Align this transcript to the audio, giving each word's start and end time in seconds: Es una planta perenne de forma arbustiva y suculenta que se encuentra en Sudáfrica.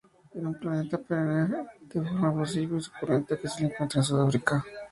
Es 0.33 0.35
una 0.41 0.53
planta 0.61 0.97
perenne 1.09 1.59
de 1.89 2.01
forma 2.05 2.27
arbustiva 2.29 2.75
y 2.75 2.81
suculenta 2.81 3.37
que 3.39 3.47
se 3.47 3.65
encuentra 3.65 3.99
en 3.99 4.03
Sudáfrica. 4.05 4.65